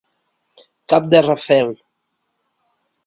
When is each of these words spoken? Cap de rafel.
Cap 0.93 1.05
de 1.13 1.21
rafel. 1.27 1.73